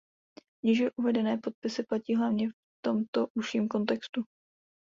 Níže 0.63 0.91
uvedené 0.97 1.37
popisy 1.37 1.83
platí 1.83 2.15
hlavně 2.15 2.49
v 2.49 2.53
tomto 2.81 3.27
užším 3.35 3.67
kontextu. 3.67 4.25